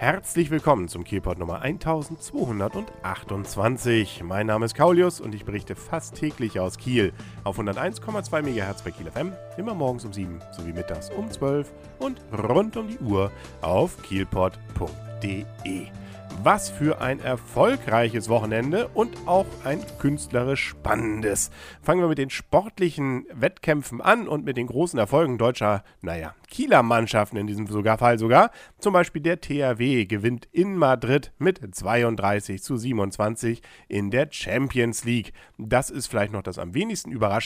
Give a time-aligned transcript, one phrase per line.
[0.00, 4.22] Herzlich willkommen zum Kielpot Nummer 1228.
[4.24, 7.12] Mein Name ist Kaulius und ich berichte fast täglich aus Kiel
[7.44, 12.20] auf 101,2 MHz bei Kiel FM, immer morgens um 7 sowie mittags um 12 und
[12.32, 15.86] rund um die Uhr auf kielpot.de.
[16.42, 21.50] Was für ein erfolgreiches Wochenende und auch ein künstlerisch spannendes.
[21.82, 26.82] Fangen wir mit den sportlichen Wettkämpfen an und mit den großen Erfolgen deutscher, naja, Kieler
[26.82, 28.50] Mannschaften in diesem sogar Fall sogar.
[28.78, 35.32] Zum Beispiel der THW gewinnt in Madrid mit 32 zu 27 in der Champions League.
[35.58, 37.39] Das ist vielleicht noch das am wenigsten Überraschende.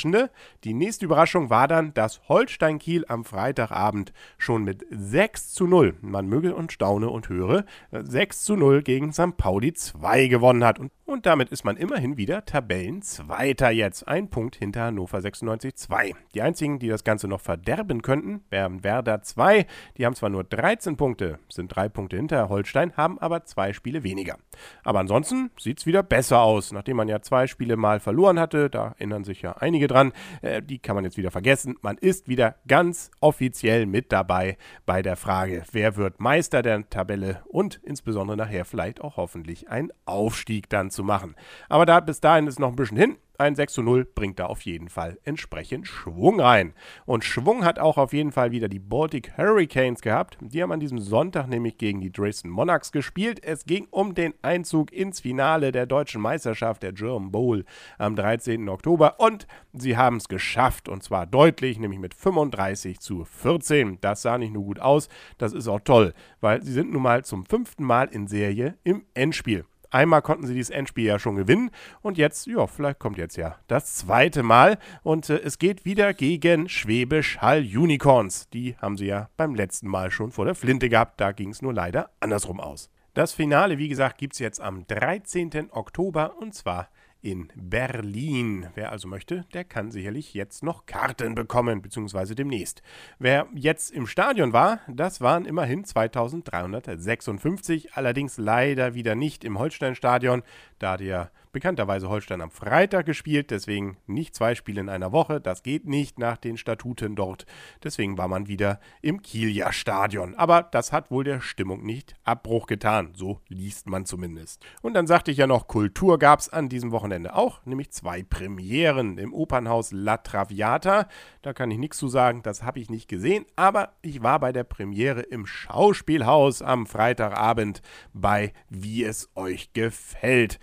[0.64, 5.96] Die nächste Überraschung war dann, dass Holstein Kiel am Freitagabend schon mit 6 zu 0,
[6.00, 9.36] man möge und staune und höre, 6 zu 0 gegen St.
[9.36, 10.78] Pauli 2 gewonnen hat.
[10.78, 14.08] Und, und damit ist man immerhin wieder Tabellenzweiter jetzt.
[14.08, 16.12] Ein Punkt hinter Hannover 96 2.
[16.34, 19.66] Die einzigen, die das Ganze noch verderben könnten, wären Werder 2.
[19.98, 24.02] Die haben zwar nur 13 Punkte, sind drei Punkte hinter Holstein, haben aber zwei Spiele
[24.02, 24.38] weniger.
[24.82, 26.72] Aber ansonsten sieht es wieder besser aus.
[26.72, 30.62] Nachdem man ja zwei Spiele mal verloren hatte, da erinnern sich ja einige dran, äh,
[30.62, 31.76] die kann man jetzt wieder vergessen.
[31.82, 37.42] Man ist wieder ganz offiziell mit dabei bei der Frage, wer wird Meister der Tabelle
[37.46, 41.36] und insbesondere nachher vielleicht auch hoffentlich einen Aufstieg dann zu machen.
[41.68, 43.16] Aber da bis dahin ist noch ein bisschen hin.
[43.36, 46.72] Ein 6 zu 0 bringt da auf jeden Fall entsprechend Schwung rein.
[47.04, 50.38] Und Schwung hat auch auf jeden Fall wieder die Baltic Hurricanes gehabt.
[50.40, 53.42] Die haben an diesem Sonntag nämlich gegen die Dresden Monarchs gespielt.
[53.42, 57.64] Es ging um den Einzug ins Finale der deutschen Meisterschaft, der German Bowl,
[57.98, 58.68] am 13.
[58.68, 59.18] Oktober.
[59.18, 60.88] Und sie haben es geschafft.
[60.88, 63.98] Und zwar deutlich, nämlich mit 35 zu 14.
[64.00, 67.24] Das sah nicht nur gut aus, das ist auch toll, weil sie sind nun mal
[67.24, 69.64] zum fünften Mal in Serie im Endspiel.
[69.94, 71.70] Einmal konnten sie dieses Endspiel ja schon gewinnen
[72.02, 76.12] und jetzt, ja, vielleicht kommt jetzt ja das zweite Mal und äh, es geht wieder
[76.14, 78.48] gegen Schwäbisch Hall Unicorns.
[78.48, 81.62] Die haben sie ja beim letzten Mal schon vor der Flinte gehabt, da ging es
[81.62, 82.90] nur leider andersrum aus.
[83.14, 85.70] Das Finale, wie gesagt, gibt es jetzt am 13.
[85.70, 86.88] Oktober und zwar
[87.24, 88.68] in Berlin.
[88.74, 92.82] Wer also möchte, der kann sicherlich jetzt noch Karten bekommen, beziehungsweise demnächst.
[93.18, 100.42] Wer jetzt im Stadion war, das waren immerhin 2356, allerdings leider wieder nicht im Holstein-Stadion,
[100.78, 105.40] da der bekannterweise Holstein am Freitag gespielt, deswegen nicht zwei Spiele in einer Woche.
[105.40, 107.46] Das geht nicht nach den Statuten dort.
[107.82, 110.34] Deswegen war man wieder im Kieler Stadion.
[110.34, 113.12] Aber das hat wohl der Stimmung nicht Abbruch getan.
[113.14, 114.62] So liest man zumindest.
[114.82, 118.22] Und dann sagte ich ja noch, Kultur gab es an diesem Wochenende auch, nämlich zwei
[118.22, 121.08] Premieren im Opernhaus La Traviata.
[121.42, 123.46] Da kann ich nichts zu sagen, das habe ich nicht gesehen.
[123.56, 127.80] Aber ich war bei der Premiere im Schauspielhaus am Freitagabend
[128.12, 130.58] bei Wie es euch gefällt.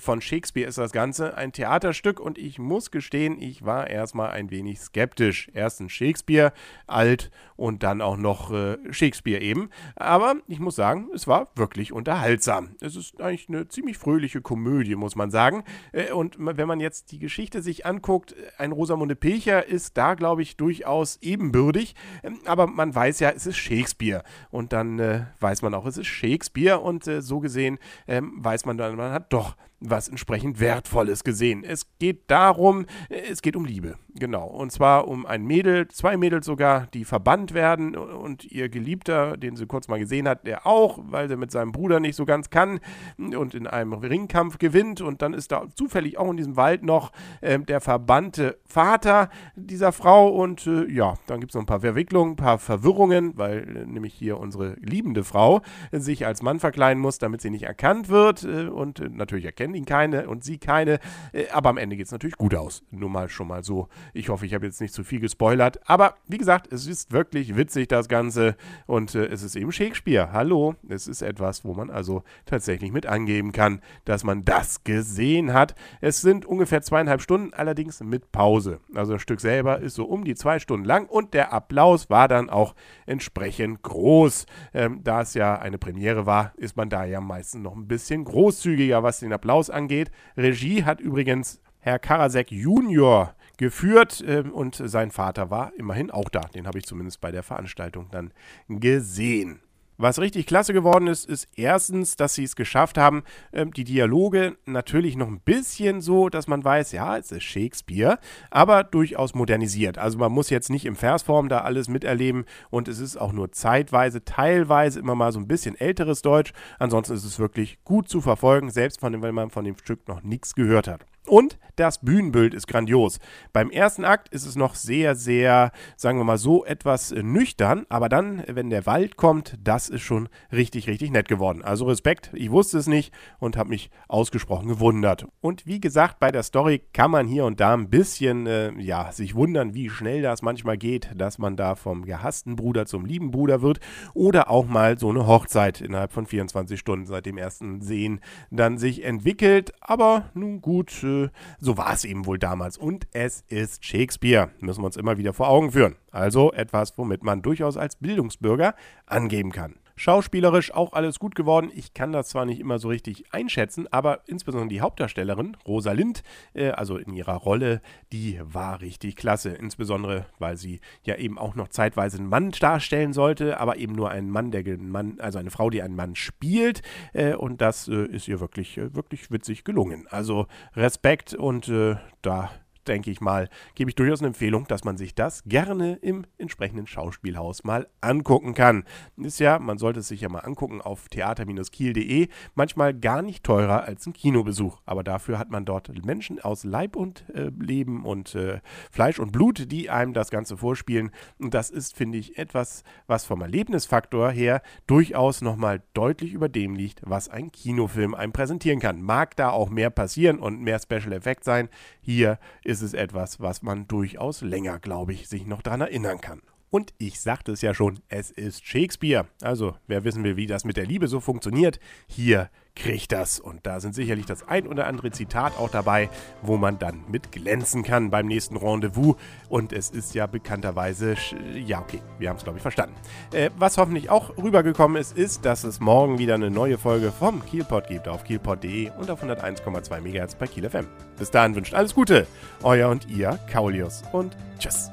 [0.00, 4.50] Von Shakespeare ist das Ganze ein Theaterstück und ich muss gestehen, ich war erstmal ein
[4.50, 5.50] wenig skeptisch.
[5.52, 6.54] Erstens Shakespeare,
[6.86, 9.68] alt und dann auch noch äh, Shakespeare eben.
[9.94, 12.76] Aber ich muss sagen, es war wirklich unterhaltsam.
[12.80, 15.64] Es ist eigentlich eine ziemlich fröhliche Komödie, muss man sagen.
[15.92, 20.40] Äh, und wenn man jetzt die Geschichte sich anguckt, ein Rosamunde Pilcher ist da, glaube
[20.40, 21.94] ich, durchaus ebenbürtig.
[22.22, 24.22] Ähm, aber man weiß ja, es ist Shakespeare.
[24.50, 26.80] Und dann äh, weiß man auch, es ist Shakespeare.
[26.80, 27.78] Und äh, so gesehen
[28.08, 31.64] ähm, weiß man dann, man hat doch was entsprechend Wertvolles gesehen.
[31.64, 34.46] Es geht darum, es geht um Liebe, genau.
[34.46, 39.56] Und zwar um ein Mädel, zwei Mädels sogar, die verbannt werden und ihr Geliebter, den
[39.56, 42.50] sie kurz mal gesehen hat, der auch, weil er mit seinem Bruder nicht so ganz
[42.50, 42.78] kann
[43.18, 45.00] und in einem Ringkampf gewinnt.
[45.00, 47.10] Und dann ist da zufällig auch in diesem Wald noch
[47.40, 50.28] äh, der verbannte Vater dieser Frau.
[50.28, 53.86] Und äh, ja, dann gibt es noch ein paar Verwicklungen, ein paar Verwirrungen, weil äh,
[53.86, 58.44] nämlich hier unsere liebende Frau sich als Mann verkleiden muss, damit sie nicht erkannt wird.
[58.44, 60.98] Äh, und äh, natürlich erkennt ihn keine und sie keine.
[61.32, 62.82] Äh, aber am Ende geht es natürlich gut aus.
[62.90, 63.88] Nur mal schon mal so.
[64.12, 65.80] Ich hoffe, ich habe jetzt nicht zu viel gespoilert.
[65.88, 68.56] Aber wie gesagt, es ist wirklich witzig, das Ganze.
[68.86, 70.32] Und äh, es ist eben Shakespeare.
[70.32, 70.74] Hallo.
[70.88, 75.74] Es ist etwas, wo man also tatsächlich mit angeben kann, dass man das gesehen hat.
[76.00, 78.80] Es sind ungefähr zweieinhalb Stunden, allerdings mit Pause.
[78.94, 82.28] Also das Stück selber ist so um die zwei Stunden lang und der Applaus war
[82.28, 82.74] dann auch
[83.06, 84.46] entsprechend groß.
[84.74, 88.24] Ähm, da es ja eine Premiere war, ist man da ja meistens noch ein bisschen
[88.24, 90.10] großzügiger, was den Applaus Applaus angeht.
[90.36, 96.40] Regie hat übrigens Herr Karasek Junior geführt äh, und sein Vater war immerhin auch da.
[96.40, 98.32] Den habe ich zumindest bei der Veranstaltung dann
[98.68, 99.60] gesehen.
[100.02, 103.22] Was richtig klasse geworden ist, ist erstens, dass sie es geschafft haben,
[103.52, 108.18] ähm, die Dialoge natürlich noch ein bisschen so, dass man weiß, ja, es ist Shakespeare,
[108.50, 109.98] aber durchaus modernisiert.
[109.98, 113.52] Also man muss jetzt nicht im Versform da alles miterleben und es ist auch nur
[113.52, 116.52] zeitweise, teilweise immer mal so ein bisschen älteres Deutsch.
[116.80, 120.08] Ansonsten ist es wirklich gut zu verfolgen, selbst von dem, wenn man von dem Stück
[120.08, 121.06] noch nichts gehört hat.
[121.28, 123.18] Und das Bühnenbild ist grandios.
[123.52, 127.86] Beim ersten Akt ist es noch sehr, sehr, sagen wir mal so, etwas äh, nüchtern,
[127.88, 131.62] aber dann, wenn der Wald kommt, das ist schon richtig, richtig nett geworden.
[131.62, 135.26] Also Respekt, ich wusste es nicht und habe mich ausgesprochen gewundert.
[135.40, 139.12] Und wie gesagt, bei der Story kann man hier und da ein bisschen, äh, ja,
[139.12, 143.30] sich wundern, wie schnell das manchmal geht, dass man da vom gehassten Bruder zum lieben
[143.30, 143.80] Bruder wird
[144.14, 148.20] oder auch mal so eine Hochzeit innerhalb von 24 Stunden seit dem ersten Sehen
[148.50, 149.72] dann sich entwickelt.
[149.80, 151.28] Aber nun gut, äh,
[151.62, 152.76] so war es eben wohl damals.
[152.76, 155.94] Und es ist Shakespeare, müssen wir uns immer wieder vor Augen führen.
[156.10, 158.74] Also etwas, womit man durchaus als Bildungsbürger
[159.06, 159.76] angeben kann.
[159.96, 161.70] Schauspielerisch auch alles gut geworden.
[161.74, 166.22] Ich kann das zwar nicht immer so richtig einschätzen, aber insbesondere die Hauptdarstellerin, Rosalind,
[166.54, 167.80] äh, also in ihrer Rolle,
[168.12, 169.50] die war richtig klasse.
[169.50, 174.10] Insbesondere, weil sie ja eben auch noch zeitweise einen Mann darstellen sollte, aber eben nur
[174.10, 176.82] einen Mann, der einen Mann, also eine Frau, die einen Mann spielt.
[177.12, 180.06] Äh, und das äh, ist ihr wirklich, äh, wirklich witzig gelungen.
[180.08, 182.50] Also Respekt und äh, da
[182.88, 186.86] denke ich mal, gebe ich durchaus eine Empfehlung, dass man sich das gerne im entsprechenden
[186.86, 188.84] Schauspielhaus mal angucken kann.
[189.16, 193.84] Ist ja, man sollte es sich ja mal angucken auf theater-kiel.de, manchmal gar nicht teurer
[193.84, 194.78] als ein Kinobesuch.
[194.86, 199.32] Aber dafür hat man dort Menschen aus Leib und äh, Leben und äh, Fleisch und
[199.32, 201.10] Blut, die einem das Ganze vorspielen.
[201.38, 206.74] Und das ist, finde ich, etwas, was vom Erlebnisfaktor her durchaus nochmal deutlich über dem
[206.74, 209.02] liegt, was ein Kinofilm einem präsentieren kann.
[209.02, 211.68] Mag da auch mehr passieren und mehr Special Effect sein.
[212.00, 216.20] Hier ist ist es etwas, was man durchaus länger, glaube ich, sich noch daran erinnern
[216.20, 216.40] kann.
[216.72, 219.26] Und ich sagte es ja schon, es ist Shakespeare.
[219.42, 223.38] Also, wer wissen will, wie das mit der Liebe so funktioniert, hier kriegt das.
[223.38, 226.08] Und da sind sicherlich das ein oder andere Zitat auch dabei,
[226.40, 229.16] wo man dann mit glänzen kann beim nächsten Rendezvous.
[229.50, 231.14] Und es ist ja bekannterweise,
[231.54, 232.94] ja okay, wir haben es glaube ich verstanden.
[233.34, 237.44] Äh, was hoffentlich auch rübergekommen ist, ist, dass es morgen wieder eine neue Folge vom
[237.44, 240.86] Kielpot gibt auf kielpot.de und auf 101,2 MHz bei Kiel FM.
[241.18, 242.26] Bis dahin wünscht alles Gute,
[242.62, 244.90] euer und ihr Kaulius und tschüss.